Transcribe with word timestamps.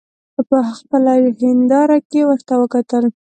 په 0.49 0.57
خپله 0.77 1.13
هینداره 1.39 1.97
کې 2.09 2.21
ورته 2.29 2.53
وکتل. 2.61 3.03